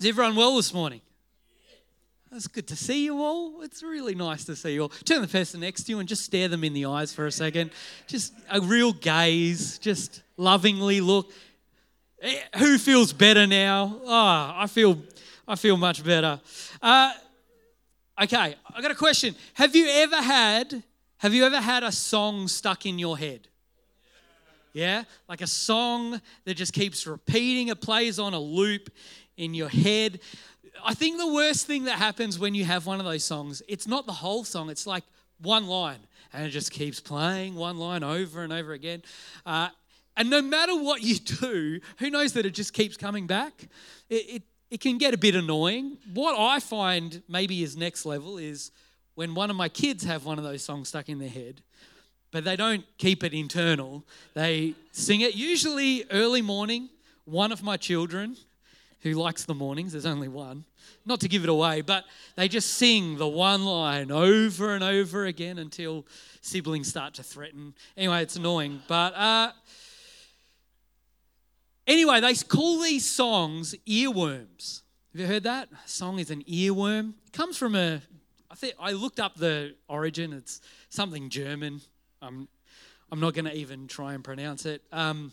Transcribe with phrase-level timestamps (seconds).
[0.00, 1.02] Is everyone well this morning?
[2.32, 3.60] It's good to see you all.
[3.60, 4.88] It's really nice to see you all.
[4.88, 7.30] Turn the person next to you and just stare them in the eyes for a
[7.30, 7.70] second.
[8.06, 11.30] Just a real gaze, just lovingly look.
[12.22, 14.00] Eh, Who feels better now?
[14.02, 15.02] Oh, I feel,
[15.46, 16.40] I feel much better.
[16.80, 17.12] Uh,
[18.22, 19.34] okay, I got a question.
[19.52, 20.82] Have you ever had,
[21.18, 23.48] have you ever had a song stuck in your head?
[24.72, 27.68] Yeah, like a song that just keeps repeating.
[27.68, 28.88] It plays on a loop
[29.40, 30.20] in your head.
[30.84, 33.86] I think the worst thing that happens when you have one of those songs, it's
[33.86, 35.04] not the whole song, it's like
[35.40, 36.00] one line,
[36.32, 39.02] and it just keeps playing one line over and over again.
[39.46, 39.70] Uh,
[40.16, 43.68] and no matter what you do, who knows that it just keeps coming back?
[44.10, 45.96] It, it, it can get a bit annoying.
[46.12, 48.70] What I find maybe is next level is
[49.14, 51.62] when one of my kids have one of those songs stuck in their head,
[52.30, 54.04] but they don't keep it internal.
[54.34, 56.90] They sing it usually early morning.
[57.24, 58.36] One of my children
[59.02, 60.64] who likes the mornings, there's only one,
[61.06, 62.04] not to give it away, but
[62.36, 66.06] they just sing the one line over and over again until
[66.42, 67.74] siblings start to threaten.
[67.96, 68.82] Anyway, it's annoying.
[68.88, 69.52] But uh,
[71.86, 74.82] anyway, they call these songs earworms.
[75.12, 75.68] Have you heard that?
[75.72, 77.14] A song is an earworm.
[77.26, 78.02] It comes from a,
[78.50, 80.32] I think I looked up the origin.
[80.32, 81.80] It's something German.
[82.20, 82.48] I'm,
[83.10, 84.82] I'm not going to even try and pronounce it.
[84.92, 85.32] Um,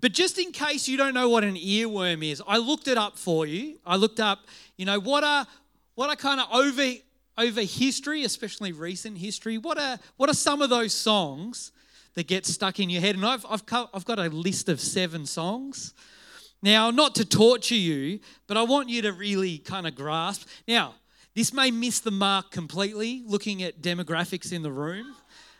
[0.00, 3.18] but just in case you don't know what an earworm is, I looked it up
[3.18, 3.78] for you.
[3.84, 4.40] I looked up,
[4.76, 5.46] you know, what are
[5.94, 6.94] what are kind of over
[7.36, 9.58] over history, especially recent history.
[9.58, 11.72] What are what are some of those songs
[12.14, 13.16] that get stuck in your head?
[13.16, 15.94] And I've I've co- I've got a list of seven songs.
[16.62, 18.18] Now, not to torture you,
[18.48, 20.48] but I want you to really kind of grasp.
[20.66, 20.94] Now,
[21.34, 23.22] this may miss the mark completely.
[23.26, 25.14] Looking at demographics in the room.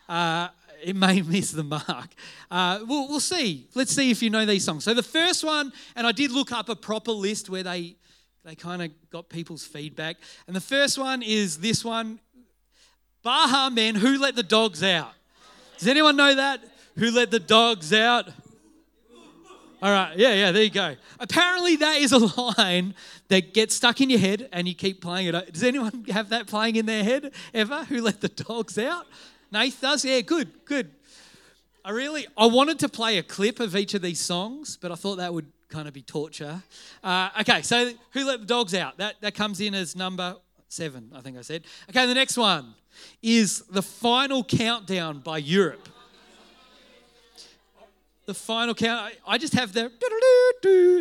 [0.08, 0.48] Uh,
[0.82, 2.08] it may miss the mark.
[2.50, 3.68] Uh, we'll, we'll see.
[3.74, 4.84] Let's see if you know these songs.
[4.84, 7.96] So the first one, and I did look up a proper list where they
[8.44, 10.16] they kind of got people's feedback.
[10.46, 12.18] And the first one is this one,
[13.22, 15.12] Baha Men, Who Let the Dogs Out?
[15.76, 16.60] Does anyone know that?
[16.96, 18.28] Who let the dogs out?
[19.80, 20.96] All right, yeah, yeah, there you go.
[21.20, 22.18] Apparently, that is a
[22.58, 22.94] line
[23.28, 25.52] that gets stuck in your head and you keep playing it.
[25.52, 27.84] Does anyone have that playing in their head ever?
[27.84, 29.06] Who let the dogs out?
[29.50, 30.04] Nath does?
[30.04, 30.90] Yeah, good, good.
[31.84, 34.94] I really, I wanted to play a clip of each of these songs, but I
[34.94, 36.62] thought that would kind of be torture.
[37.02, 38.98] Uh, okay, so Who Let the Dogs Out?
[38.98, 40.36] That, that comes in as number
[40.68, 41.64] seven, I think I said.
[41.90, 42.74] Okay, the next one
[43.22, 45.88] is The Final Countdown by Europe.
[48.26, 49.90] The final count, I just have the,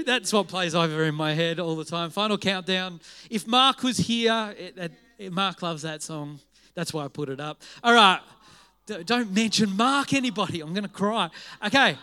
[0.05, 2.09] that's what plays over in my head all the time.
[2.09, 3.01] Final countdown.
[3.29, 6.39] If Mark was here, it, it, Mark loves that song.
[6.73, 7.61] That's why I put it up.
[7.83, 8.21] All right,
[8.87, 10.61] don't mention Mark, anybody.
[10.61, 11.29] I'm going to cry.
[11.65, 11.97] Okay.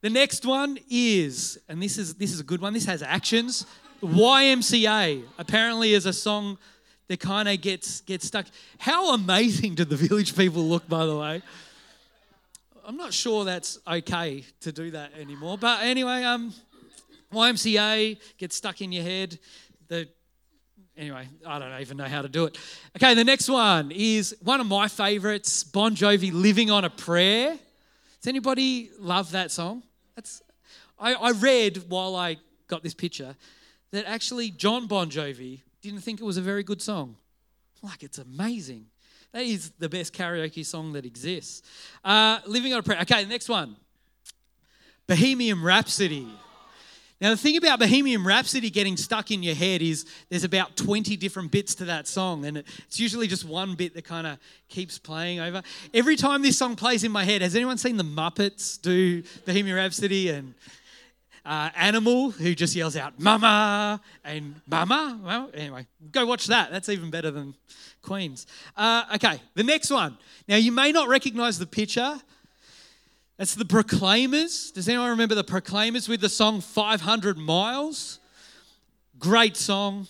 [0.00, 2.72] The next one is, and this is this is a good one.
[2.72, 3.66] This has actions.
[4.02, 6.58] YMCA apparently is a song
[7.06, 8.46] that kind of gets gets stuck.
[8.78, 11.42] How amazing do the village people look, by the way?
[12.84, 15.56] I'm not sure that's okay to do that anymore.
[15.56, 16.52] But anyway, um,
[17.32, 19.38] YMCA gets stuck in your head.
[19.86, 20.08] The
[20.96, 22.58] anyway, I don't even know how to do it.
[22.96, 27.58] Okay, the next one is one of my favorites, Bon Jovi, "Living on a Prayer."
[28.20, 29.82] Does anybody love that song?
[30.14, 30.42] That's
[30.98, 32.36] I, I read while I
[32.68, 33.34] got this picture
[33.90, 37.16] that actually John Bon Jovi didn't think it was a very good song.
[37.82, 38.86] Like it's amazing.
[39.32, 41.62] That is the best karaoke song that exists.
[42.04, 43.00] Uh, Living on a Prayer.
[43.00, 43.76] Okay, next one.
[45.06, 46.28] Bohemian Rhapsody.
[47.22, 51.16] Now, the thing about Bohemian Rhapsody getting stuck in your head is there's about 20
[51.16, 54.38] different bits to that song, and it's usually just one bit that kind of
[54.68, 55.62] keeps playing over.
[55.94, 59.76] Every time this song plays in my head, has anyone seen the Muppets do Bohemian
[59.76, 60.54] Rhapsody and
[61.46, 65.20] uh, Animal, who just yells out "Mama" and "Mama"?
[65.22, 66.72] Well, anyway, go watch that.
[66.72, 67.54] That's even better than
[68.02, 68.48] Queen's.
[68.76, 70.18] Uh, okay, the next one.
[70.48, 72.20] Now, you may not recognize the picture.
[73.38, 74.70] That's the Proclaimers.
[74.70, 78.18] Does anyone remember the Proclaimers with the song 500 Miles?
[79.18, 80.06] Great song.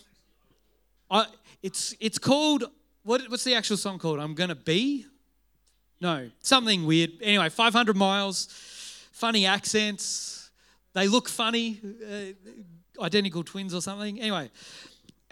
[1.09, 1.25] I,
[1.61, 2.65] it's, it's called,
[3.03, 4.19] what, what's the actual song called?
[4.19, 5.05] I'm Gonna Be?
[6.01, 7.11] No, something weird.
[7.21, 8.47] Anyway, 500 Miles,
[9.13, 10.51] funny accents.
[10.93, 14.19] They look funny, uh, identical twins or something.
[14.19, 14.51] Anyway,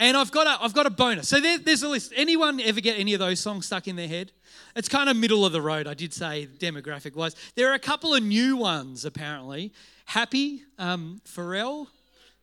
[0.02, 1.30] and I've got a, I've got a bonus.
[1.30, 2.12] So there, there's a list.
[2.16, 4.32] Anyone ever get any of those songs stuck in their head?
[4.76, 7.36] It's kind of middle of the road, I did say, demographic wise.
[7.56, 9.72] There are a couple of new ones, apparently.
[10.06, 11.86] Happy, um, Pharrell.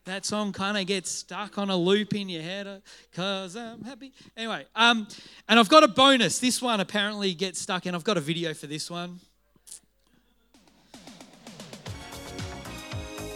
[0.04, 4.12] That song kind of gets stuck on a loop in your head because I'm happy.
[4.36, 5.08] Anyway, um,
[5.48, 6.38] and I've got a bonus.
[6.38, 7.94] This one apparently gets stuck in.
[7.94, 9.18] I've got a video for this one.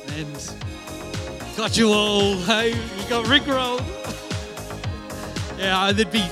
[0.08, 0.91] And
[1.56, 2.34] Got you all.
[2.36, 3.82] Hey, you got Rick rolled.
[5.58, 6.22] yeah, there'd be.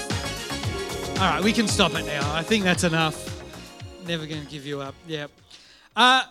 [1.20, 2.34] All right, we can stop it now.
[2.34, 3.26] I think that's enough.
[4.06, 4.94] Never going to give you up.
[5.06, 5.26] Yeah.
[5.94, 6.22] Uh,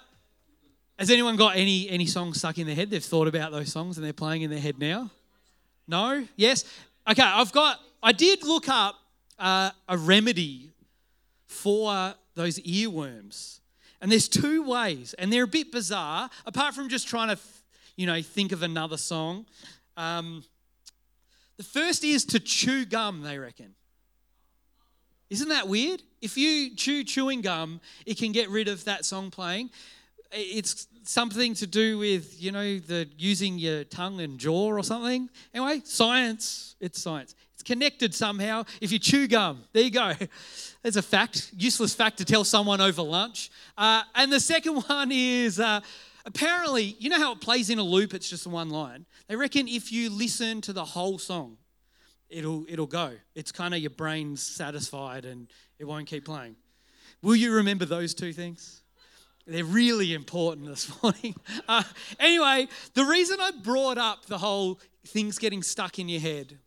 [0.97, 2.89] has anyone got any any songs stuck in their head?
[2.89, 5.11] They've thought about those songs and they're playing in their head now.
[5.87, 6.25] No.
[6.35, 6.65] Yes.
[7.09, 7.21] Okay.
[7.21, 7.79] I've got.
[8.01, 8.95] I did look up
[9.37, 10.71] uh, a remedy
[11.45, 13.59] for those earworms,
[14.01, 16.31] and there's two ways, and they're a bit bizarre.
[16.47, 17.39] Apart from just trying to
[17.99, 19.45] you know, think of another song.
[19.97, 20.45] Um,
[21.57, 23.75] the first is to chew gum, they reckon.
[25.29, 26.01] Isn't that weird?
[26.21, 29.71] If you chew chewing gum, it can get rid of that song playing.
[30.31, 35.29] It's something to do with, you know, the using your tongue and jaw or something.
[35.53, 37.35] Anyway, science, it's science.
[37.55, 38.63] It's connected somehow.
[38.79, 40.13] If you chew gum, there you go.
[40.83, 43.51] There's a fact, useless fact to tell someone over lunch.
[43.77, 45.81] Uh, and the second one is uh,
[46.29, 49.05] apparently, you know how it plays in a loop, it's just one line?
[49.27, 51.57] They reckon if you listen to the whole song,
[52.29, 53.13] it'll, it'll go.
[53.35, 55.47] It's kind of your brain's satisfied and
[55.79, 56.55] it won't keep playing.
[57.21, 58.81] Will you remember those two things?
[59.47, 61.35] They're really important this morning.
[61.67, 61.83] Uh,
[62.19, 66.59] anyway, the reason I brought up the whole things getting stuck in your head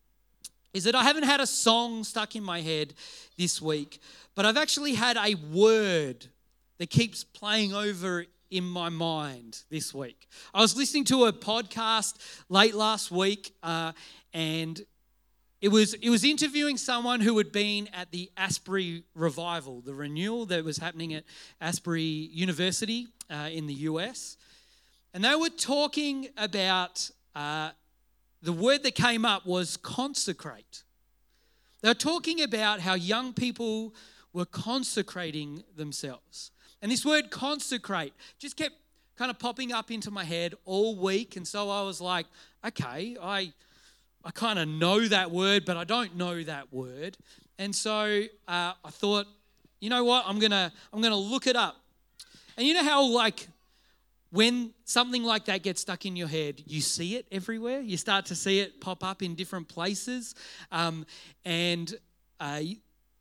[0.75, 2.94] is that I haven't had a song stuck in my head
[3.38, 4.00] this week,
[4.35, 6.26] but I've actually had a word
[6.79, 10.28] that keeps playing over in my mind this week.
[10.52, 12.16] I was listening to a podcast
[12.50, 13.93] late last week, uh,
[14.34, 14.81] and
[15.62, 20.44] it was it was interviewing someone who had been at the Asbury revival, the renewal
[20.46, 21.25] that was happening at
[21.62, 24.37] Asbury University uh, in the US,
[25.14, 27.70] and they were talking about uh,
[28.43, 30.82] the word that came up was consecrate.
[31.81, 33.94] They were talking about how young people
[34.34, 36.51] were consecrating themselves.
[36.82, 38.75] And this word consecrate just kept
[39.17, 41.37] kind of popping up into my head all week.
[41.37, 42.26] And so I was like,
[42.67, 43.52] okay, I,
[44.25, 47.17] I kind of know that word, but I don't know that word.
[47.58, 49.26] And so uh, I thought,
[49.81, 50.25] you know what?
[50.26, 51.76] I'm gonna I'm gonna look it up.
[52.56, 53.49] And you know how like
[54.31, 57.81] when something like that gets stuck in your head, you see it everywhere.
[57.81, 60.35] You start to see it pop up in different places,
[60.70, 61.05] um,
[61.44, 61.94] and
[62.40, 62.61] uh,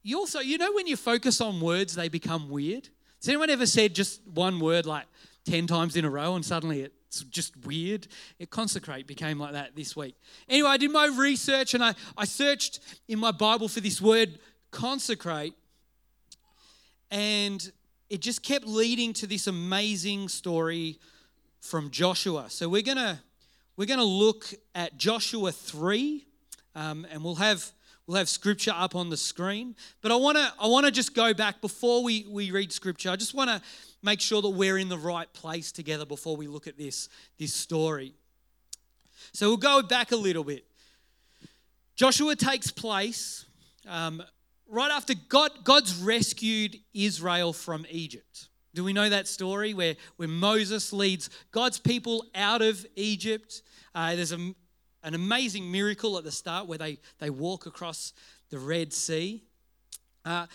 [0.03, 2.89] you also you know when you focus on words, they become weird.
[3.21, 5.05] Has anyone ever said just one word like
[5.45, 8.07] 10 times in a row and suddenly it's just weird?
[8.39, 10.15] It consecrate became like that this week.
[10.49, 14.39] Anyway, I did my research and I, I searched in my Bible for this word
[14.71, 15.53] consecrate,
[17.11, 17.71] and
[18.09, 20.97] it just kept leading to this amazing story
[21.59, 22.49] from Joshua.
[22.49, 23.21] So we're gonna
[23.77, 26.25] we're gonna look at Joshua 3,
[26.73, 27.71] um, and we'll have
[28.07, 29.75] We'll have scripture up on the screen.
[30.01, 33.09] But I want to I want to just go back before we, we read scripture.
[33.09, 33.61] I just want to
[34.03, 37.53] make sure that we're in the right place together before we look at this, this
[37.53, 38.13] story.
[39.33, 40.65] So we'll go back a little bit.
[41.95, 43.45] Joshua takes place
[43.87, 44.23] um,
[44.67, 48.47] right after God, God's rescued Israel from Egypt.
[48.73, 53.61] Do we know that story where, where Moses leads God's people out of Egypt?
[53.93, 54.53] Uh, there's a,
[55.03, 58.13] an amazing miracle at the start where they, they walk across
[58.49, 59.43] the Red Sea.
[60.23, 60.45] Uh,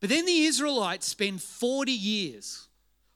[0.00, 2.68] but then the Israelites spend 40 years,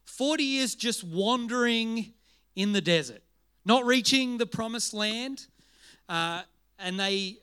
[0.05, 2.13] 40 years just wandering
[2.55, 3.21] in the desert,
[3.65, 5.45] not reaching the promised land.
[6.09, 6.41] Uh,
[6.79, 7.37] and they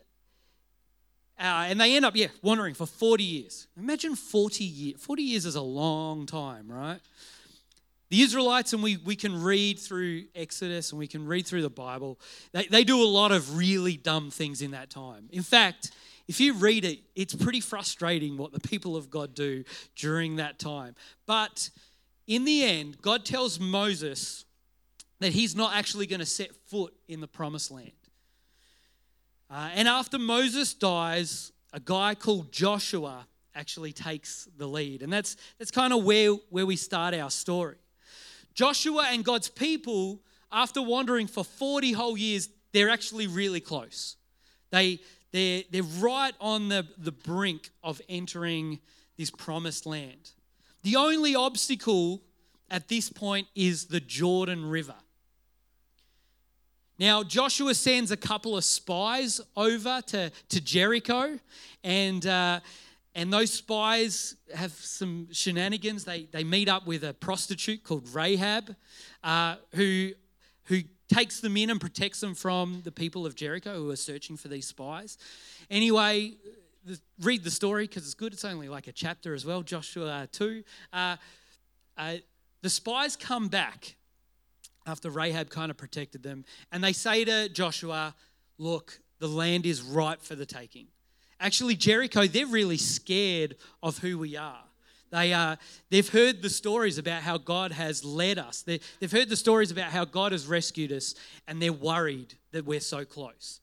[1.39, 3.69] uh, and they end up, yeah, wandering for 40 years.
[3.77, 5.01] Imagine 40 years.
[5.01, 6.99] 40 years is a long time, right?
[8.11, 11.71] The Israelites, and we, we can read through Exodus and we can read through the
[11.71, 12.19] Bible,
[12.53, 15.29] they, they do a lot of really dumb things in that time.
[15.31, 15.91] In fact,
[16.27, 19.65] if you read it, it's pretty frustrating what the people of God do
[19.97, 20.95] during that time.
[21.27, 21.71] But
[22.27, 24.45] in the end, God tells Moses
[25.21, 27.93] that he's not actually going to set foot in the promised land.
[29.51, 35.03] Uh, and after Moses dies, a guy called Joshua actually takes the lead.
[35.03, 37.77] And that's, that's kind of where, where we start our story.
[38.59, 44.17] Joshua and God's people, after wandering for 40 whole years, they're actually really close.
[44.71, 44.99] They,
[45.31, 48.81] they're, they're right on the, the brink of entering
[49.17, 50.33] this promised land.
[50.83, 52.25] The only obstacle
[52.69, 54.97] at this point is the Jordan River.
[56.99, 61.39] Now, Joshua sends a couple of spies over to, to Jericho,
[61.85, 62.59] and uh,
[63.19, 66.05] and those spies have some shenanigans.
[66.05, 68.77] They, they meet up with a prostitute called Rahab,
[69.25, 70.13] uh, who,
[70.67, 70.83] who
[71.13, 74.47] takes them in and protects them from the people of Jericho who are searching for
[74.47, 75.19] these spies.
[75.69, 76.35] Anyway,
[76.85, 78.33] the, read the story because it's good.
[78.33, 80.63] It's only like a chapter as well, Joshua 2.
[80.93, 81.17] Uh,
[81.97, 82.15] uh,
[82.63, 83.97] the spies come back
[84.87, 86.45] after Rahab kind of protected them.
[86.71, 88.15] And they say to Joshua,
[88.59, 90.87] Look, the land is ripe for the taking.
[91.41, 94.65] Actually, Jericho, they're really scared of who we are.
[95.11, 95.57] They, uh,
[95.91, 98.63] they've heard the stories about how God has led us.
[98.63, 101.15] They, they've heard the stories about how God has rescued us,
[101.47, 103.61] and they're worried that we're so close.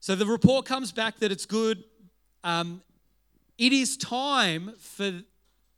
[0.00, 1.84] So the report comes back that it's good.
[2.42, 2.82] Um,
[3.58, 5.22] it is time for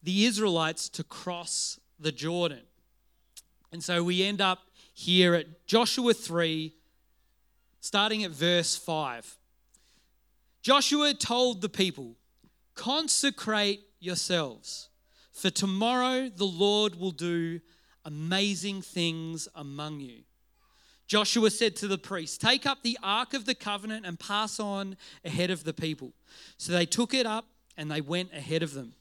[0.03, 2.63] the Israelites to cross the Jordan.
[3.73, 4.61] And so we end up
[4.95, 6.73] here at Joshua 3,
[7.81, 9.38] starting at verse 5.
[10.69, 12.15] Joshua told the people,
[12.75, 14.91] Consecrate yourselves,
[15.33, 17.63] for tomorrow the Lord will do
[18.05, 20.25] amazing things among you.
[21.07, 24.99] Joshua said to the priests, Take up the ark of the covenant and pass on
[25.25, 26.13] ahead of the people.
[26.59, 27.47] So they took it up
[27.79, 28.93] and they went ahead of them.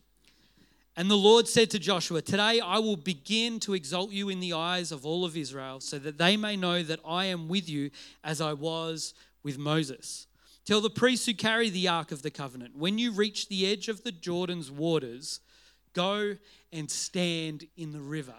[0.96, 4.54] And the Lord said to Joshua, Today I will begin to exalt you in the
[4.54, 7.92] eyes of all of Israel, so that they may know that I am with you
[8.24, 10.28] as I was with Moses.
[10.68, 13.88] Tell the priests who carry the ark of the covenant, when you reach the edge
[13.88, 15.40] of the Jordan's waters,
[15.94, 16.36] go
[16.74, 18.36] and stand in the river.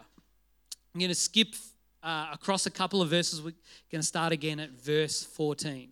[0.95, 1.55] I'm going to skip
[2.03, 3.41] uh, across a couple of verses.
[3.41, 3.55] We're
[3.91, 5.89] going to start again at verse 14.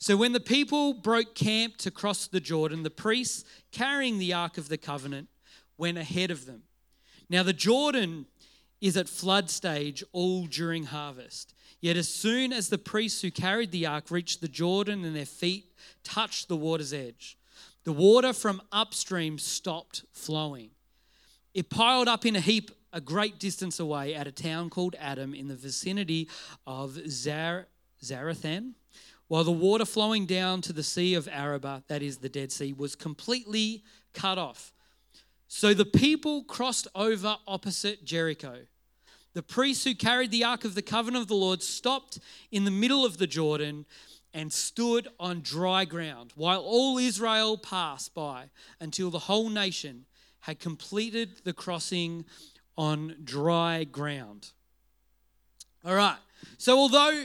[0.00, 4.58] So, when the people broke camp to cross the Jordan, the priests carrying the ark
[4.58, 5.28] of the covenant
[5.78, 6.64] went ahead of them.
[7.30, 8.26] Now, the Jordan
[8.80, 11.54] is at flood stage all during harvest.
[11.84, 15.26] Yet, as soon as the priests who carried the ark reached the Jordan and their
[15.26, 15.66] feet
[16.02, 17.36] touched the water's edge,
[17.84, 20.70] the water from upstream stopped flowing.
[21.52, 25.34] It piled up in a heap a great distance away at a town called Adam
[25.34, 26.26] in the vicinity
[26.66, 27.66] of Zar-
[28.02, 28.72] Zarethan,
[29.28, 32.72] while the water flowing down to the Sea of Arabah, that is the Dead Sea,
[32.72, 34.72] was completely cut off.
[35.48, 38.60] So the people crossed over opposite Jericho.
[39.34, 42.70] The priests who carried the Ark of the Covenant of the Lord stopped in the
[42.70, 43.84] middle of the Jordan
[44.32, 48.50] and stood on dry ground while all Israel passed by
[48.80, 50.06] until the whole nation
[50.40, 52.24] had completed the crossing
[52.76, 54.50] on dry ground.
[55.84, 56.18] All right.
[56.58, 57.24] So although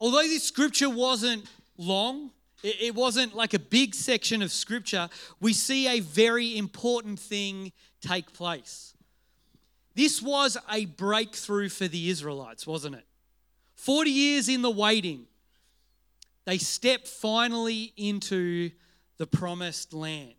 [0.00, 1.44] although this scripture wasn't
[1.76, 2.30] long,
[2.62, 5.08] it wasn't like a big section of scripture.
[5.40, 8.91] We see a very important thing take place.
[9.94, 13.06] This was a breakthrough for the Israelites, wasn't it?
[13.74, 15.26] 40 years in the waiting,
[16.44, 18.70] they step finally into
[19.18, 20.34] the promised land.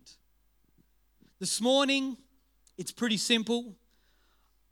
[1.40, 2.16] This morning,
[2.76, 3.74] it's pretty simple.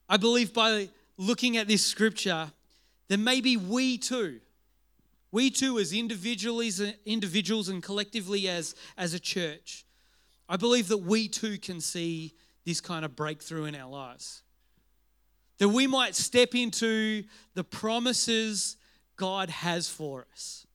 [0.08, 2.50] I believe by looking at this scripture,
[3.08, 4.40] that maybe we too
[5.32, 9.86] we too, as individuals and collectively as, as a church,
[10.46, 12.34] I believe that we too can see
[12.66, 14.42] this kind of breakthrough in our lives.
[15.59, 18.76] That we might step into the promises
[19.16, 20.66] God has for us.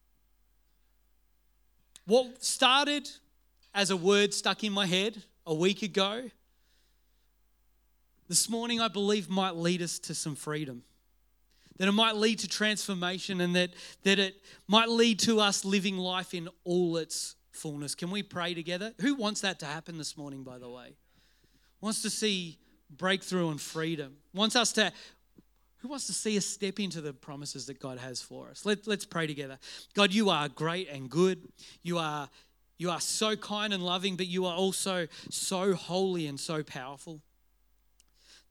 [2.06, 3.10] What started
[3.74, 6.30] as a word stuck in my head a week ago,
[8.28, 10.82] this morning I believe might lead us to some freedom
[11.78, 13.70] that it might lead to transformation and that,
[14.02, 17.94] that it might lead to us living life in all its fullness.
[17.94, 18.92] Can we pray together?
[19.00, 20.96] Who wants that to happen this morning, by the way?
[21.80, 22.58] Wants to see
[22.90, 24.16] breakthrough and freedom.
[24.34, 24.92] Wants us to
[25.78, 28.66] who wants to see us step into the promises that God has for us?
[28.66, 29.58] Let, let's pray together.
[29.94, 31.46] God, you are great and good.
[31.82, 32.28] You are
[32.78, 37.20] you are so kind and loving, but you are also so holy and so powerful.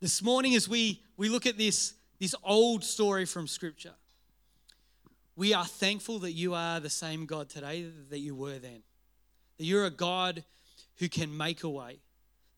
[0.00, 3.94] This morning, as we, we look at this this old story from Scripture.
[5.36, 8.82] We are thankful that you are the same God today that you were then.
[9.58, 10.44] That you're a God
[10.96, 12.00] who can make a way.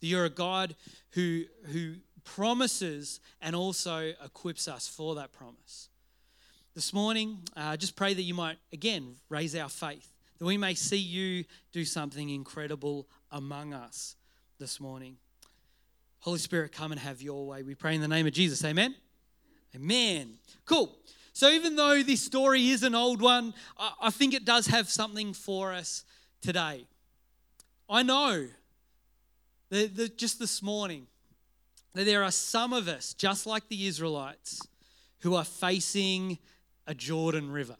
[0.01, 0.75] That you're a God
[1.11, 5.89] who, who promises and also equips us for that promise.
[6.75, 10.75] This morning, uh, just pray that you might, again, raise our faith, that we may
[10.75, 14.17] see you do something incredible among us
[14.59, 15.17] this morning.
[16.21, 17.63] Holy Spirit, come and have your way.
[17.63, 18.65] We pray in the name of Jesus.
[18.65, 18.95] Amen.
[19.75, 20.35] Amen.
[20.65, 20.97] Cool.
[21.33, 23.55] So, even though this story is an old one,
[24.01, 26.05] I think it does have something for us
[26.41, 26.87] today.
[27.89, 28.47] I know
[29.71, 31.07] that, that just this morning
[31.95, 34.61] that there are some of us, just like the Israelites,
[35.21, 36.39] who are facing
[36.87, 37.77] a Jordan River.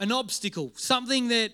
[0.00, 1.52] An obstacle, something that,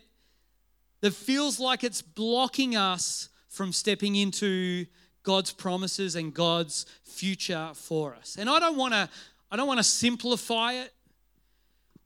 [1.00, 4.86] that feels like it's blocking us from stepping into
[5.22, 8.36] God's promises and God's future for us.
[8.38, 9.08] And I don't want to
[9.50, 10.92] I don't want to simplify it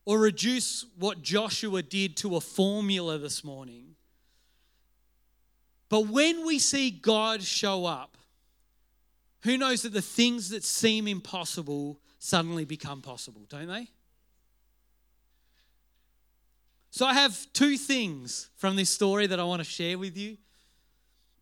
[0.04, 3.96] or reduce what Joshua did to a formula this morning.
[5.92, 8.16] But when we see God show up,
[9.42, 13.88] who knows that the things that seem impossible suddenly become possible, don't they?
[16.92, 20.38] So I have two things from this story that I want to share with you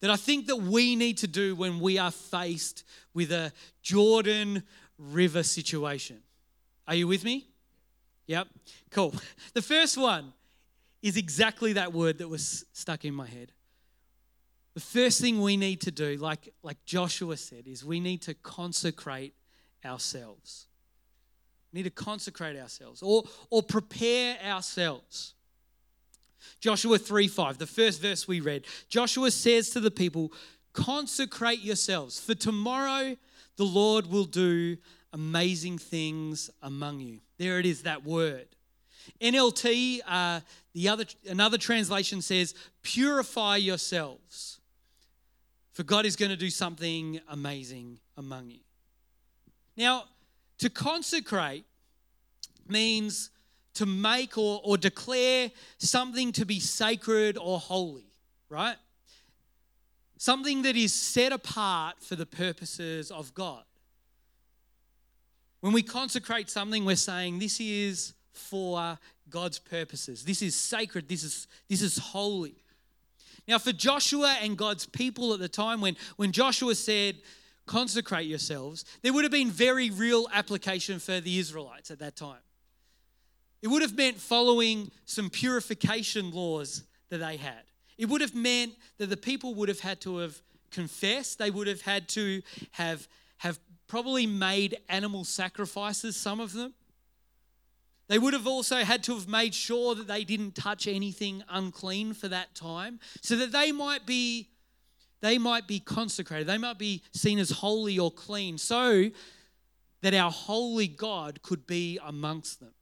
[0.01, 2.83] that I think that we need to do when we are faced
[3.15, 3.53] with a
[3.83, 4.65] Jordan
[4.99, 6.25] River situation.
[6.89, 7.47] Are you with me?
[8.27, 8.49] Yep.
[8.91, 9.15] Cool.
[9.55, 10.33] The first one
[11.03, 13.53] is exactly that word that was stuck in my head.
[14.81, 18.33] The first thing we need to do, like, like Joshua said, is we need to
[18.33, 19.35] consecrate
[19.85, 20.69] ourselves.
[21.71, 25.35] We need to consecrate ourselves or, or prepare ourselves.
[26.61, 28.65] Joshua 3 5, the first verse we read.
[28.89, 30.33] Joshua says to the people,
[30.73, 33.19] Consecrate yourselves, for tomorrow
[33.59, 34.79] the Lord will do
[35.13, 37.21] amazing things among you.
[37.37, 38.49] There it is, that word.
[39.21, 40.41] NLT, uh,
[40.73, 44.60] the other, another translation says, Purify yourselves,
[45.81, 48.61] for God is going to do something amazing among you.
[49.79, 50.05] Now,
[50.59, 51.65] to consecrate
[52.69, 53.31] means
[53.73, 58.13] to make or, or declare something to be sacred or holy,
[58.51, 58.77] right?
[60.19, 63.65] Something that is set apart for the purposes of God.
[65.61, 68.99] When we consecrate something, we're saying this is for
[69.31, 70.27] God's purposes.
[70.27, 71.09] This is sacred.
[71.09, 72.57] This is, this is holy.
[73.49, 77.17] Now, for Joshua and God's people at the time, when, when Joshua said,
[77.67, 82.41] consecrate yourselves, there would have been very real application for the Israelites at that time.
[83.63, 87.63] It would have meant following some purification laws that they had.
[87.99, 91.67] It would have meant that the people would have had to have confessed, they would
[91.67, 92.43] have had to
[92.73, 93.07] have,
[93.39, 96.73] have probably made animal sacrifices, some of them.
[98.11, 102.13] They would have also had to have made sure that they didn't touch anything unclean
[102.13, 104.49] for that time, so that they might be
[105.21, 106.49] they might be consecrated.
[106.49, 109.11] They might be seen as holy or clean, so
[110.01, 112.73] that our holy God could be amongst them.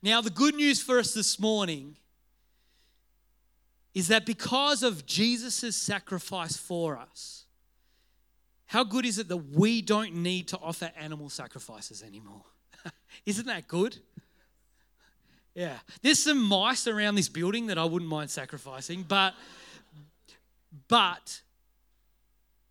[0.00, 1.96] Now, the good news for us this morning
[3.94, 7.46] is that because of Jesus' sacrifice for us,
[8.66, 12.44] how good is it that we don't need to offer animal sacrifices anymore?
[13.26, 13.96] Isn't that good?
[15.54, 15.78] Yeah.
[16.02, 19.34] There's some mice around this building that I wouldn't mind sacrificing, but
[20.88, 21.40] but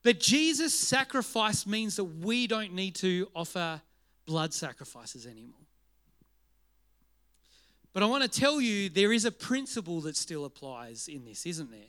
[0.03, 3.81] but Jesus' sacrifice means that we don't need to offer
[4.25, 5.55] blood sacrifices anymore.
[7.93, 11.45] But I want to tell you there is a principle that still applies in this,
[11.45, 11.79] isn't there?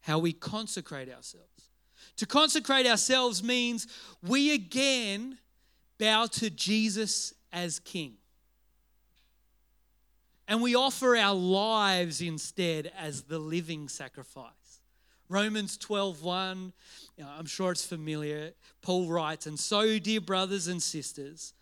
[0.00, 1.68] How we consecrate ourselves.
[2.16, 3.86] To consecrate ourselves means
[4.22, 5.38] we again
[5.98, 8.14] bow to Jesus as King.
[10.48, 14.80] And we offer our lives instead as the living sacrifice.
[15.28, 16.72] Romans 12 1,
[17.16, 18.50] you know, I'm sure it's familiar.
[18.82, 21.54] Paul writes, And so, dear brothers and sisters,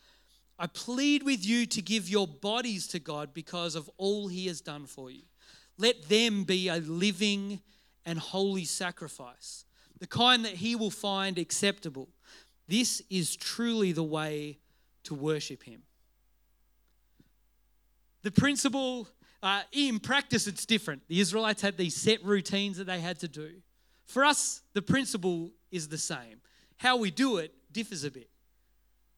[0.58, 4.62] I plead with you to give your bodies to God because of all he has
[4.62, 5.22] done for you.
[5.76, 7.60] Let them be a living
[8.06, 9.66] and holy sacrifice,
[10.00, 12.08] the kind that he will find acceptable.
[12.66, 14.58] This is truly the way
[15.08, 15.82] to worship him.
[18.22, 19.08] The principle,
[19.42, 21.02] uh, in practice, it's different.
[21.08, 23.50] The Israelites had these set routines that they had to do.
[24.04, 26.40] For us, the principle is the same.
[26.76, 28.28] How we do it differs a bit.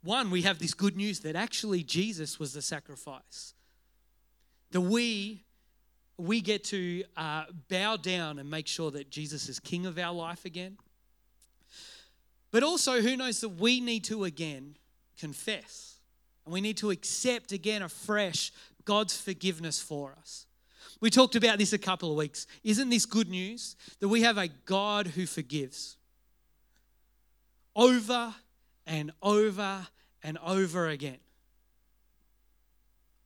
[0.03, 3.55] One, we have this good news that actually Jesus was the sacrifice.
[4.71, 5.45] That we
[6.17, 10.15] we get to uh, bow down and make sure that Jesus is king of our
[10.15, 10.77] life again.
[12.51, 14.77] But also, who knows that we need to again
[15.21, 15.99] confess
[16.45, 18.53] and we need to accept again afresh
[18.85, 20.47] God's forgiveness for us.
[21.01, 22.47] We talked about this a couple of weeks.
[22.65, 25.97] Isn't this good news that we have a God who forgives
[27.77, 28.35] over
[28.87, 29.87] and over
[30.23, 31.19] and over again.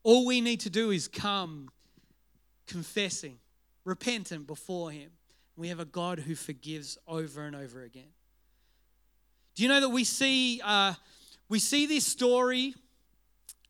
[0.03, 1.71] All we need to do is come
[2.67, 3.39] confessing,
[3.85, 5.11] repentant before Him.
[5.57, 8.13] We have a God who forgives over and over again.
[9.55, 10.95] Do you know that we see uh,
[11.49, 12.75] we see this story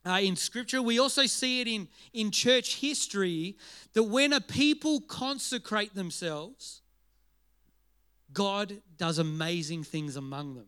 [0.06, 0.82] uh, in Scripture?
[0.82, 3.56] We also see it in in church history
[3.94, 6.82] that when a people consecrate themselves,
[8.32, 10.66] God does amazing things among them.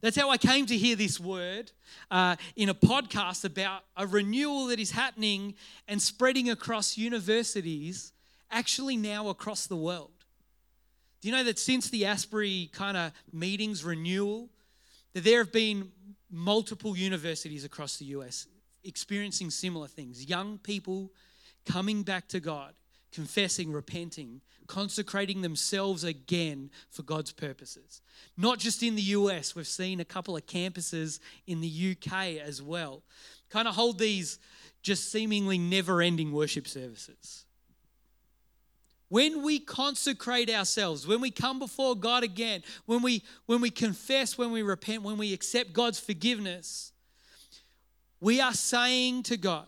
[0.00, 1.72] That's how I came to hear this word
[2.10, 5.54] uh, in a podcast about a renewal that is happening
[5.86, 8.12] and spreading across universities,
[8.50, 10.19] actually now across the world.
[11.20, 14.48] Do you know that since the Asbury kind of meetings renewal,
[15.12, 15.90] that there have been
[16.30, 18.46] multiple universities across the US
[18.84, 20.24] experiencing similar things.
[20.24, 21.12] Young people
[21.66, 22.74] coming back to God,
[23.12, 28.00] confessing, repenting, consecrating themselves again for God's purposes.
[28.36, 32.62] Not just in the US, we've seen a couple of campuses in the UK as
[32.62, 33.02] well.
[33.50, 34.38] Kind of hold these
[34.82, 37.44] just seemingly never ending worship services.
[39.10, 44.38] When we consecrate ourselves, when we come before God again, when we, when we confess,
[44.38, 46.92] when we repent, when we accept God's forgiveness,
[48.20, 49.66] we are saying to God,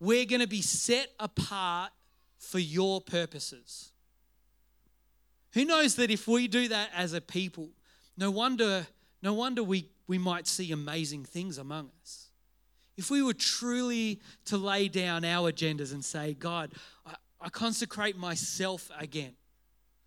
[0.00, 1.92] we're going to be set apart
[2.38, 3.92] for your purposes.
[5.52, 7.68] Who knows that if we do that as a people,
[8.16, 8.86] no wonder,
[9.22, 12.29] no wonder we, we might see amazing things among us.
[12.96, 16.72] If we were truly to lay down our agendas and say, God,
[17.06, 19.34] I, I consecrate myself again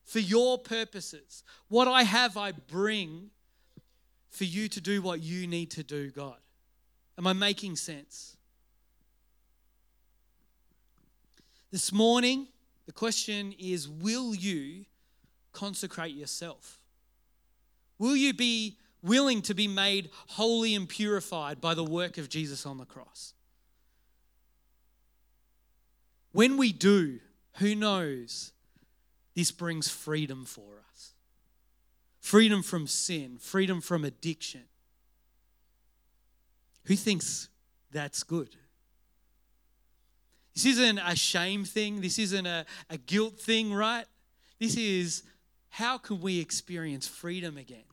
[0.03, 1.43] for your purposes.
[1.69, 3.31] What I have, I bring
[4.29, 6.37] for you to do what you need to do, God.
[7.17, 8.35] Am I making sense?
[11.71, 12.47] This morning,
[12.85, 14.85] the question is Will you
[15.51, 16.79] consecrate yourself?
[17.97, 22.65] Will you be willing to be made holy and purified by the work of Jesus
[22.65, 23.33] on the cross?
[26.31, 27.19] When we do,
[27.57, 28.53] who knows,
[29.35, 31.13] this brings freedom for us
[32.23, 34.63] freedom from sin, freedom from addiction.
[36.85, 37.49] Who thinks
[37.91, 38.55] that's good?
[40.55, 44.05] This isn't a shame thing, this isn't a, a guilt thing, right?
[44.57, 45.23] This is
[45.69, 47.83] how can we experience freedom again?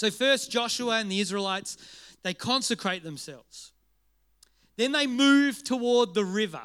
[0.00, 1.76] So, first, Joshua and the Israelites,
[2.22, 3.72] they consecrate themselves.
[4.78, 6.62] Then they move toward the river.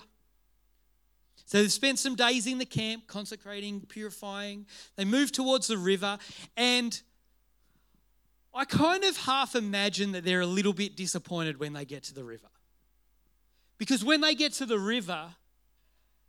[1.46, 4.66] So they've spent some days in the camp, consecrating, purifying.
[4.96, 6.18] They move towards the river,
[6.56, 6.98] and
[8.54, 12.14] I kind of half imagine that they're a little bit disappointed when they get to
[12.14, 12.48] the river.
[13.78, 15.26] Because when they get to the river,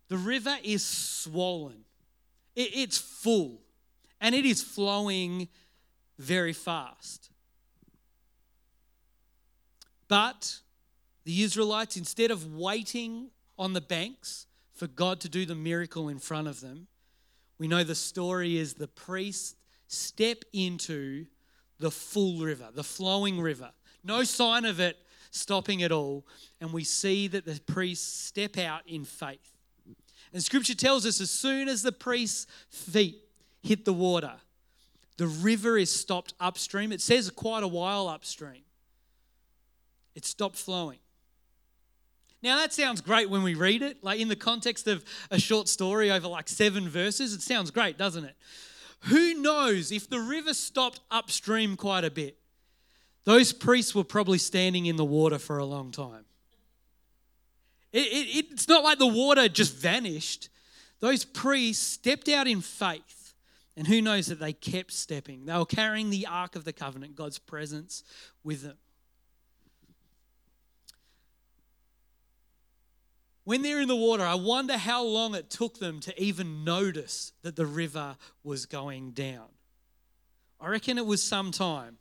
[0.09, 1.85] the river is swollen,
[2.53, 3.61] it's full,
[4.19, 5.47] and it is flowing
[6.17, 7.29] very fast.
[10.07, 10.59] But
[11.25, 16.19] the Israelites, instead of waiting on the banks for God to do the miracle in
[16.19, 16.87] front of them,
[17.57, 19.55] we know the story is the priests
[19.87, 21.25] step into
[21.79, 23.71] the full river, the flowing river.
[24.03, 24.97] No sign of it
[25.31, 26.25] stopping at all.
[26.61, 29.53] And we see that the priests step out in faith.
[30.33, 33.23] And scripture tells us as soon as the priest's feet
[33.61, 34.33] hit the water,
[35.17, 36.91] the river is stopped upstream.
[36.91, 38.61] It says quite a while upstream.
[40.15, 40.99] It stopped flowing.
[42.43, 44.03] Now, that sounds great when we read it.
[44.03, 47.97] Like in the context of a short story over like seven verses, it sounds great,
[47.97, 48.35] doesn't it?
[49.01, 52.37] Who knows if the river stopped upstream quite a bit?
[53.25, 56.25] Those priests were probably standing in the water for a long time.
[57.91, 60.49] It, it, it's not like the water just vanished.
[60.99, 63.16] Those priests stepped out in faith.
[63.77, 65.45] And who knows that they kept stepping?
[65.45, 68.03] They were carrying the Ark of the Covenant, God's presence
[68.43, 68.77] with them.
[73.43, 77.33] When they're in the water, I wonder how long it took them to even notice
[77.43, 79.45] that the river was going down.
[80.59, 81.97] I reckon it was some time.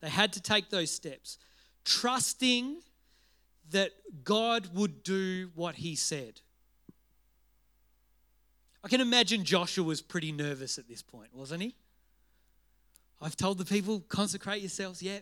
[0.00, 1.36] They had to take those steps,
[1.84, 2.76] trusting
[3.70, 3.90] that
[4.22, 6.42] God would do what he said.
[8.84, 11.74] I can imagine Joshua was pretty nervous at this point, wasn't he?
[13.20, 15.02] I've told the people, consecrate yourselves.
[15.02, 15.18] Yeah,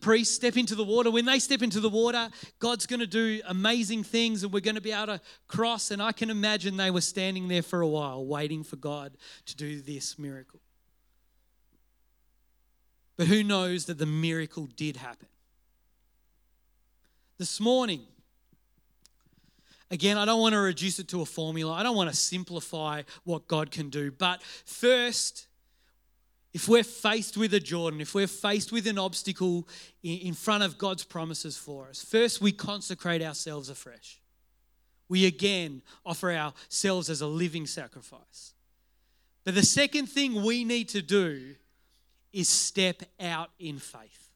[0.00, 1.10] priests step into the water.
[1.10, 2.28] When they step into the water,
[2.58, 5.90] God's going to do amazing things and we're going to be able to cross.
[5.90, 9.56] And I can imagine they were standing there for a while waiting for God to
[9.56, 10.60] do this miracle.
[13.16, 15.28] But who knows that the miracle did happen?
[17.38, 18.02] This morning,
[19.94, 23.02] again, I don't want to reduce it to a formula, I don't want to simplify
[23.22, 24.10] what God can do.
[24.10, 25.46] But first,
[26.52, 29.66] if we're faced with a Jordan, if we're faced with an obstacle
[30.02, 34.20] in front of God's promises for us, first we consecrate ourselves afresh.
[35.08, 38.52] We again offer ourselves as a living sacrifice.
[39.44, 41.54] But the second thing we need to do
[42.32, 44.30] is step out in faith.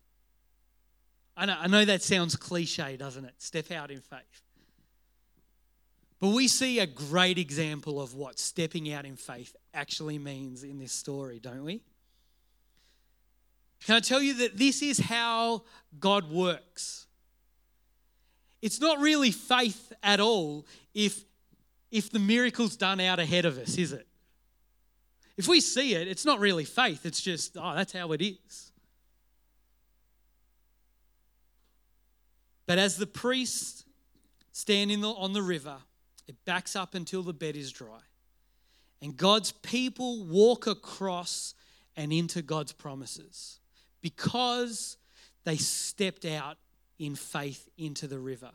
[1.37, 3.35] I know, I know that sounds cliche, doesn't it?
[3.39, 4.43] Step out in faith.
[6.21, 10.79] But we see a great example of what stepping out in faith actually means in
[10.79, 11.83] this story, don't we?
[13.85, 15.63] Can I tell you that this is how
[16.01, 17.07] God works?
[18.61, 21.23] It's not really faith at all if,
[21.93, 24.07] if the miracle's done out ahead of us, is it?
[25.37, 28.73] If we see it, it's not really faith, it's just, oh, that's how it is.
[32.67, 33.87] But as the priest
[34.59, 35.77] stand in the, on the river.
[36.29, 38.01] It backs up until the bed is dry.
[39.01, 41.55] And God's people walk across
[41.97, 43.59] and into God's promises
[44.01, 44.97] because
[45.45, 46.59] they stepped out
[46.99, 48.51] in faith into the river.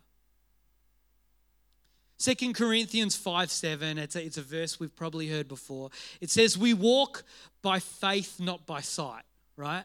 [2.18, 5.90] Second Corinthians 5 7, it's a, it's a verse we've probably heard before.
[6.22, 7.24] It says, We walk
[7.62, 9.24] by faith, not by sight,
[9.58, 9.84] right?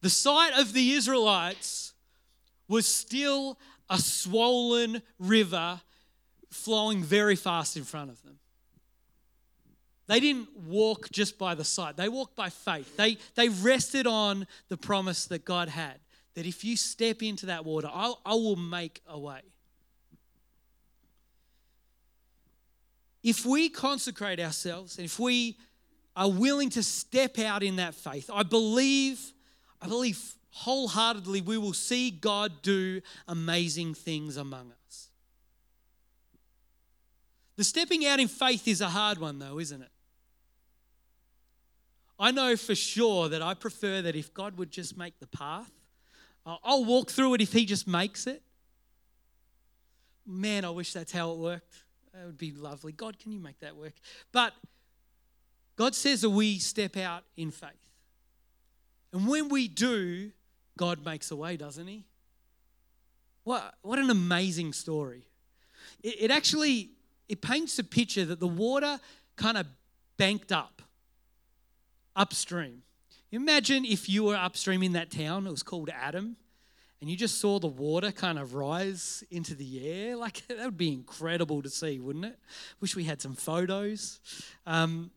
[0.00, 1.92] The sight of the Israelites
[2.66, 3.58] was still
[3.90, 5.80] a swollen river
[6.54, 8.38] flowing very fast in front of them.
[10.06, 12.96] They didn't walk just by the sight, they walked by faith.
[12.96, 15.98] They, they rested on the promise that God had
[16.34, 19.40] that if you step into that water, I'll, I will make a way.
[23.22, 25.56] If we consecrate ourselves and if we
[26.14, 29.32] are willing to step out in that faith, I believe,
[29.80, 35.03] I believe wholeheartedly we will see God do amazing things among us.
[37.56, 39.90] The stepping out in faith is a hard one, though, isn't it?
[42.18, 45.70] I know for sure that I prefer that if God would just make the path,
[46.46, 48.42] I'll walk through it if He just makes it.
[50.26, 51.82] Man, I wish that's how it worked.
[52.12, 52.92] That would be lovely.
[52.92, 53.94] God, can you make that work?
[54.32, 54.52] But
[55.76, 57.70] God says that we step out in faith.
[59.12, 60.30] And when we do,
[60.76, 62.04] God makes a way, doesn't He?
[63.44, 65.24] What, what an amazing story.
[66.02, 66.90] It, it actually
[67.28, 69.00] it paints a picture that the water
[69.36, 69.66] kind of
[70.16, 70.82] banked up
[72.16, 72.82] upstream.
[73.32, 76.36] Imagine if you were upstream in that town, it was called Adam,
[77.00, 80.16] and you just saw the water kind of rise into the air.
[80.24, 82.38] Like, that would be incredible to see, wouldn't it?
[82.80, 84.20] Wish we had some photos.
[84.64, 85.10] Um,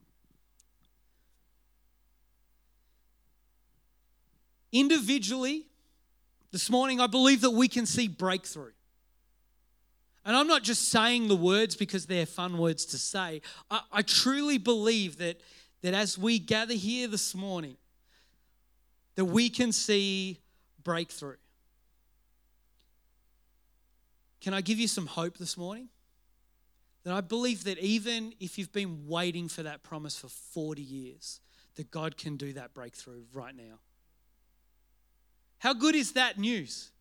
[4.71, 5.67] individually,
[6.51, 8.71] this morning, I believe that we can see breakthrough.
[10.27, 13.41] And I'm not just saying the words because they're fun words to say.
[13.71, 15.39] I, I truly believe that,
[15.83, 17.77] that as we gather here this morning,
[19.15, 20.39] that we can see
[20.83, 21.37] breakthrough.
[24.41, 25.87] Can I give you some hope this morning?
[27.05, 31.39] That I believe that even if you've been waiting for that promise for 40 years,
[31.75, 33.79] that God can do that breakthrough right now.
[35.59, 36.91] How good is that news?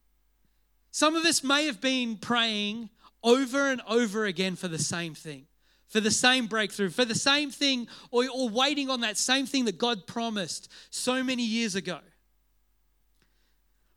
[0.93, 2.89] Some of us may have been praying
[3.23, 5.47] over and over again for the same thing,
[5.89, 9.65] for the same breakthrough, for the same thing, or, or waiting on that same thing
[9.65, 11.99] that God promised so many years ago.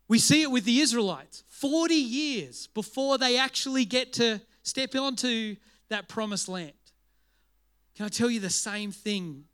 [0.08, 5.56] We see it with the Israelites 40 years before they actually get to step onto
[5.88, 6.72] that promised land.
[7.94, 9.44] Can I tell you the same thing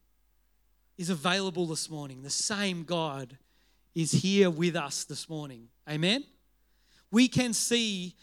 [0.96, 2.22] is available this morning?
[2.22, 3.36] The same God
[3.94, 5.68] is here with us this morning.
[5.88, 6.24] Amen?
[7.10, 8.14] We can see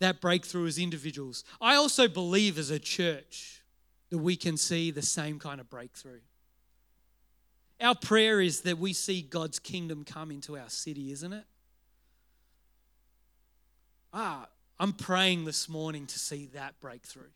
[0.00, 1.44] that breakthrough as individuals.
[1.60, 3.62] I also believe as a church
[4.10, 6.20] that we can see the same kind of breakthrough.
[7.80, 11.44] Our prayer is that we see God's kingdom come into our city, isn't it?
[14.12, 14.46] Ah,
[14.78, 17.30] I'm praying this morning to see that breakthrough.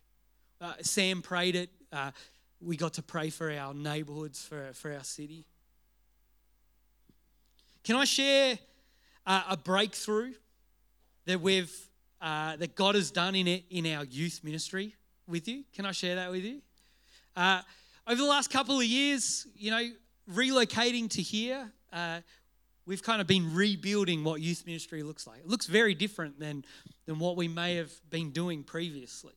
[0.61, 1.71] Uh, Sam prayed it.
[1.93, 2.13] Uh,
[2.61, 5.45] we got to pray for our neighborhoods, for, for our city.
[7.85, 8.59] Can I share
[9.27, 10.35] uh, a breakthrough
[11.27, 11.88] that we've
[12.21, 14.95] uh, that God has done in it in our youth ministry
[15.27, 15.65] with you?
[15.75, 16.61] Can I share that with you?
[17.37, 17.63] Uh,
[18.07, 19.91] over the last couple of years, you know,
[20.33, 22.21] relocating to here, uh,
[22.87, 25.41] we've kind of been rebuilding what youth ministry looks like.
[25.41, 26.65] It looks very different than
[27.07, 29.33] than what we may have been doing previously.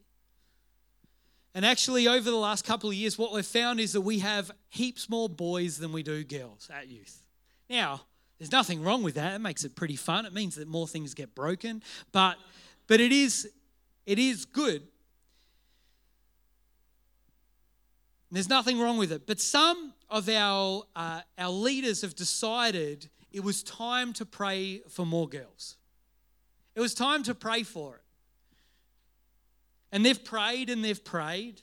[1.54, 4.52] And actually, over the last couple of years, what we've found is that we have
[4.70, 7.24] heaps more boys than we do girls at youth.
[7.70, 8.02] Now,
[8.40, 9.36] there's nothing wrong with that.
[9.36, 10.26] It makes it pretty fun.
[10.26, 12.38] It means that more things get broken, but
[12.92, 13.50] but it is
[14.06, 14.86] it is good.
[18.30, 19.26] There's nothing wrong with it.
[19.26, 25.06] But some of our uh, our leaders have decided it was time to pray for
[25.06, 25.78] more girls.
[26.76, 28.02] It was time to pray for it.
[29.94, 31.62] And they've prayed and they've prayed.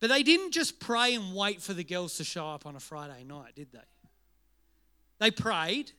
[0.00, 2.80] But they didn't just pray and wait for the girls to show up on a
[2.80, 3.80] Friday night, did they?
[5.18, 5.92] They prayed,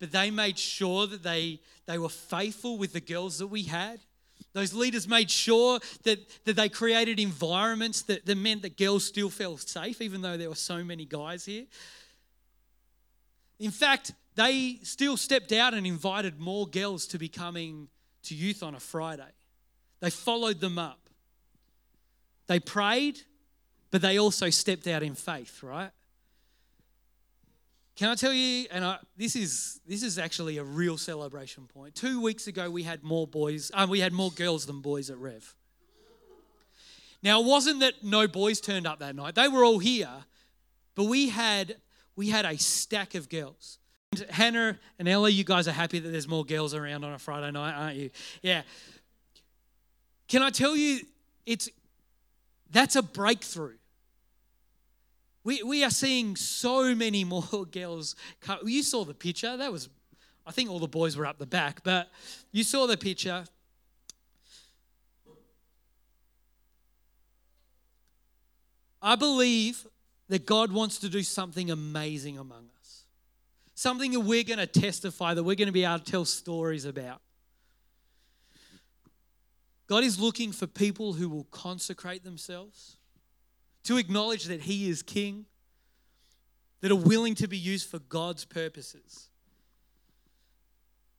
[0.00, 4.00] but they made sure that they, they were faithful with the girls that we had.
[4.52, 9.30] Those leaders made sure that, that they created environments that, that meant that girls still
[9.30, 11.66] felt safe, even though there were so many guys here.
[13.60, 17.88] In fact, they still stepped out and invited more girls to be coming
[18.24, 19.30] to youth on a Friday.
[20.00, 20.98] They followed them up.
[22.46, 23.20] They prayed,
[23.90, 25.90] but they also stepped out in faith, right?
[28.00, 28.66] Can I tell you?
[28.70, 31.94] And I, this is this is actually a real celebration point.
[31.94, 33.70] Two weeks ago, we had more boys.
[33.74, 35.54] Um, we had more girls than boys at Rev.
[37.22, 39.34] Now, it wasn't that no boys turned up that night.
[39.34, 40.08] They were all here,
[40.94, 41.76] but we had
[42.16, 43.78] we had a stack of girls.
[44.12, 47.18] And Hannah and Ella, you guys are happy that there's more girls around on a
[47.18, 48.08] Friday night, aren't you?
[48.40, 48.62] Yeah.
[50.26, 51.00] Can I tell you,
[51.44, 51.68] it's
[52.70, 53.76] that's a breakthrough.
[55.42, 58.16] We, we are seeing so many more girls.
[58.40, 58.58] Come.
[58.64, 59.56] You saw the picture.
[59.56, 59.88] That was,
[60.46, 62.08] I think all the boys were up the back, but
[62.52, 63.44] you saw the picture.
[69.02, 69.86] I believe
[70.28, 73.04] that God wants to do something amazing among us.
[73.74, 76.84] Something that we're going to testify, that we're going to be able to tell stories
[76.84, 77.20] about.
[79.86, 82.96] God is looking for people who will consecrate themselves,
[83.84, 85.46] to acknowledge that He is King,
[86.80, 89.28] that are willing to be used for God's purposes.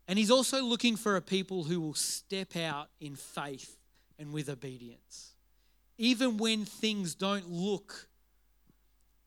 [0.07, 3.77] And He's also looking for a people who will step out in faith
[4.17, 5.31] and with obedience
[6.01, 8.07] even when things don't look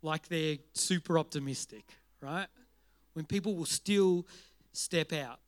[0.02, 1.84] like they're super optimistic,
[2.20, 2.48] right?
[3.12, 4.26] When people will still
[4.72, 5.38] step out.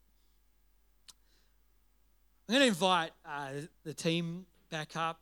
[2.49, 3.49] I'm going to invite uh,
[3.83, 5.19] the team back up.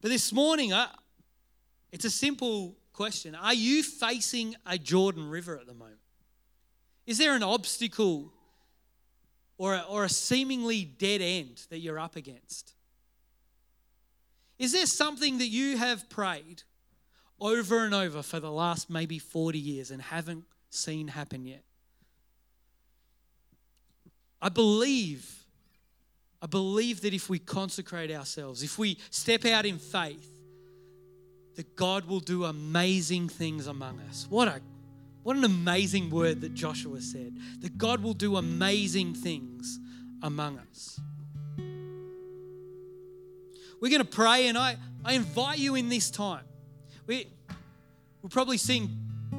[0.00, 0.88] But this morning, uh,
[1.90, 5.98] it's a simple question Are you facing a Jordan River at the moment?
[7.06, 8.32] Is there an obstacle
[9.56, 12.74] or a, or a seemingly dead end that you're up against?
[14.58, 16.64] Is there something that you have prayed
[17.40, 21.62] over and over for the last maybe 40 years and haven't seen happen yet?
[24.40, 25.37] I believe,
[26.40, 30.30] I believe that if we consecrate ourselves, if we step out in faith,
[31.56, 34.26] that God will do amazing things among us.
[34.30, 34.60] What a
[35.24, 37.36] what an amazing word that Joshua said.
[37.60, 39.78] That God will do amazing things
[40.22, 40.98] among us.
[43.80, 46.44] We're going to pray, and I, I invite you in this time.
[47.06, 47.26] We,
[48.22, 48.88] we'll probably sing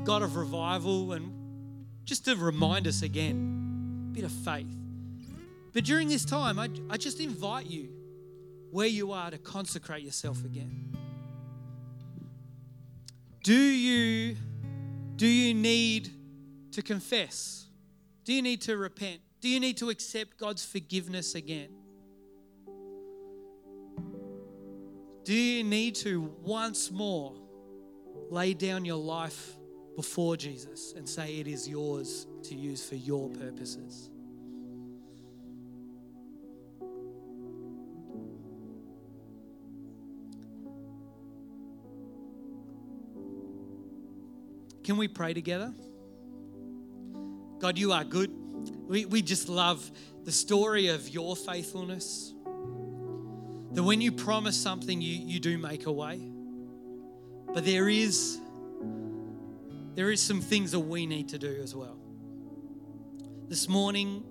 [0.04, 4.79] God of Revival, and just to remind us again, a bit of faith.
[5.74, 7.90] But during this time, I, I just invite you
[8.72, 10.96] where you are to consecrate yourself again.
[13.44, 14.36] Do you,
[15.16, 16.12] do you need
[16.72, 17.68] to confess?
[18.26, 19.22] Do you need to repent?
[19.42, 21.70] Do you need to accept God's forgiveness again?
[25.24, 27.36] Do you need to once more
[28.30, 29.56] lay down your life
[29.96, 34.10] before Jesus and say it is yours to use for your purposes?
[44.90, 45.72] Can we pray together?
[47.60, 48.32] God, you are good.
[48.88, 49.92] We, we just love
[50.24, 52.34] the story of your faithfulness.
[53.74, 56.32] That when you promise something, you, you do make a way.
[57.54, 58.40] But there is
[59.94, 62.00] there is some things that we need to do as well.
[63.48, 64.24] This morning,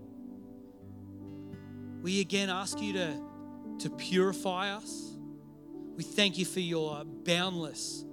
[2.03, 3.21] we again ask you to,
[3.79, 5.14] to purify us.
[5.94, 8.05] We thank you for your boundless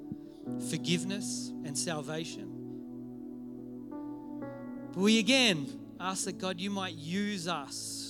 [0.69, 2.51] forgiveness and salvation.
[4.93, 5.67] But we again
[5.99, 8.05] ask that God, you might use us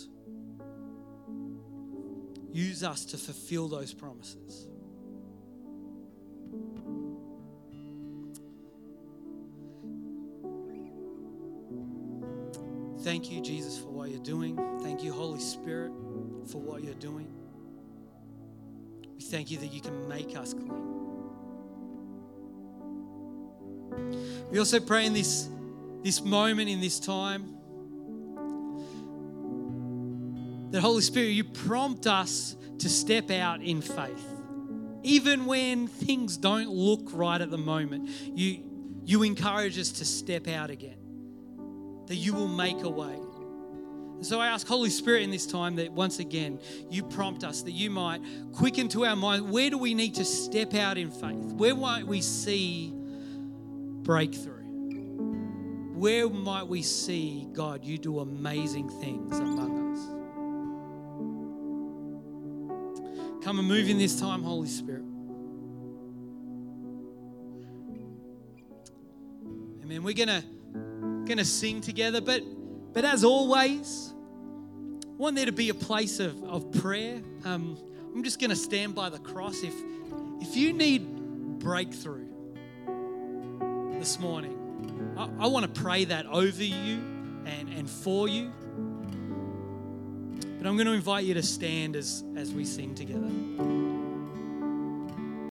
[2.55, 4.65] Use us to fulfill those promises.
[13.01, 14.57] Thank you, Jesus, for what you're doing.
[14.81, 15.91] Thank you, Holy Spirit,
[16.47, 17.27] for what you're doing.
[19.13, 21.04] We thank you that you can make us clean.
[24.51, 25.49] We also pray in this,
[26.03, 27.55] this moment, in this time,
[30.71, 34.25] that Holy Spirit, you prompt us to step out in faith.
[35.03, 38.63] Even when things don't look right at the moment, you,
[39.05, 40.97] you encourage us to step out again,
[42.07, 43.15] that you will make a way.
[44.15, 46.59] And so I ask Holy Spirit in this time that once again
[46.89, 48.21] you prompt us, that you might
[48.53, 51.53] quicken to our mind where do we need to step out in faith?
[51.53, 52.93] Where might we see
[54.05, 54.63] breakthrough?
[55.95, 59.99] Where might we see, God, you do amazing things among us?
[63.43, 65.03] Come and move in this time, Holy Spirit.
[69.83, 70.03] Amen.
[70.03, 70.43] We're gonna
[71.25, 72.43] gonna sing together, but
[72.93, 77.21] but as always, I want there to be a place of, of prayer.
[77.43, 77.77] Um,
[78.13, 79.63] I'm just gonna stand by the cross.
[79.63, 79.73] If
[80.41, 82.24] if you need breakthrough,
[83.99, 86.95] this morning, I, I want to pray that over you
[87.45, 88.51] and, and for you.
[90.57, 93.29] But I'm going to invite you to stand as, as we sing together.